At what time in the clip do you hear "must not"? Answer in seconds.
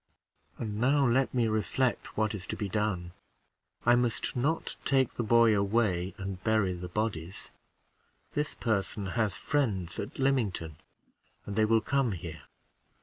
3.93-4.75